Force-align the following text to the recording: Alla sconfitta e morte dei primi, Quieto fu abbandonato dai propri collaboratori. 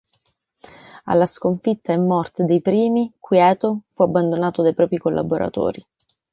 Alla 1.03 1.27
sconfitta 1.27 1.93
e 1.93 1.97
morte 1.99 2.45
dei 2.45 2.59
primi, 2.59 3.13
Quieto 3.19 3.81
fu 3.89 4.01
abbandonato 4.01 4.63
dai 4.63 4.73
propri 4.73 4.97
collaboratori. 4.97 5.85